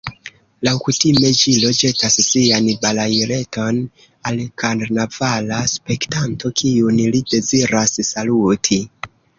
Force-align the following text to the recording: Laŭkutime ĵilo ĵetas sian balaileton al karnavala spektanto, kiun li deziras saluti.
Laŭkutime 0.67 1.29
ĵilo 1.39 1.69
ĵetas 1.79 2.15
sian 2.29 2.71
balaileton 2.87 3.83
al 4.31 4.43
karnavala 4.63 5.63
spektanto, 5.77 6.55
kiun 6.65 7.01
li 7.17 7.25
deziras 7.37 7.97
saluti. 8.15 8.85